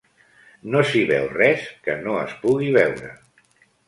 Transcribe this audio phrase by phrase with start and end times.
[0.75, 3.13] No s'hi veu res que no es pugui veure.